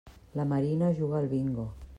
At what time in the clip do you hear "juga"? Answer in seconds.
0.95-1.19